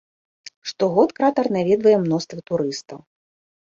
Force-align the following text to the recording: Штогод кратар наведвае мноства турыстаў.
Штогод 0.69 1.09
кратар 1.19 1.45
наведвае 1.57 1.95
мноства 2.07 2.39
турыстаў. 2.51 2.99